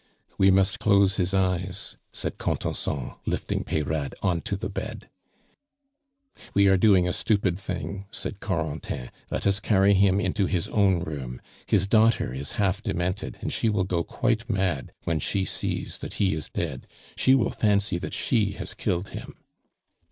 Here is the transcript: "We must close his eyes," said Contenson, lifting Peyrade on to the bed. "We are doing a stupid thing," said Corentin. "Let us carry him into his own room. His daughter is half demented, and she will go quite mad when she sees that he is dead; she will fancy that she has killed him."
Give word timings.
"We 0.35 0.49
must 0.49 0.79
close 0.79 1.17
his 1.17 1.31
eyes," 1.35 1.95
said 2.11 2.39
Contenson, 2.39 3.13
lifting 3.27 3.63
Peyrade 3.63 4.15
on 4.23 4.41
to 4.41 4.55
the 4.57 4.67
bed. 4.67 5.11
"We 6.55 6.67
are 6.67 6.75
doing 6.75 7.07
a 7.07 7.13
stupid 7.13 7.59
thing," 7.59 8.07
said 8.09 8.39
Corentin. 8.39 9.11
"Let 9.29 9.45
us 9.45 9.59
carry 9.59 9.93
him 9.93 10.19
into 10.19 10.47
his 10.47 10.67
own 10.69 11.01
room. 11.01 11.39
His 11.67 11.85
daughter 11.85 12.33
is 12.33 12.53
half 12.53 12.81
demented, 12.81 13.37
and 13.41 13.53
she 13.53 13.69
will 13.69 13.83
go 13.83 14.03
quite 14.03 14.49
mad 14.49 14.91
when 15.03 15.19
she 15.19 15.45
sees 15.45 15.99
that 15.99 16.15
he 16.15 16.33
is 16.33 16.49
dead; 16.49 16.87
she 17.15 17.35
will 17.35 17.51
fancy 17.51 17.99
that 17.99 18.15
she 18.15 18.53
has 18.53 18.73
killed 18.73 19.09
him." 19.09 19.35